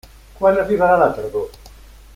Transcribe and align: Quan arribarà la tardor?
Quan 0.37 0.57
arribarà 0.61 0.97
la 1.03 1.11
tardor? 1.19 1.47